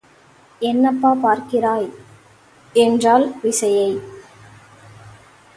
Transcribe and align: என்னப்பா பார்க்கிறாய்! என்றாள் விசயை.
என்னப்பா 0.61 1.11
பார்க்கிறாய்! 1.23 1.87
என்றாள் 2.75 3.27
விசயை. 3.41 3.87